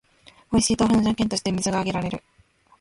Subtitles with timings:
[0.51, 2.23] おいしい豆腐の条件として水が挙げられる